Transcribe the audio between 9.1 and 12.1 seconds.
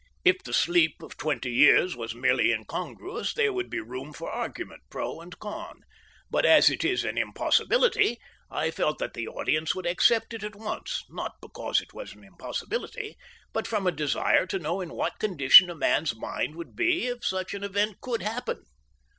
the audience would accept it at once, not because it